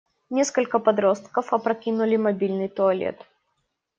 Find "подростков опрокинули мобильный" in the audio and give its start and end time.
0.79-2.67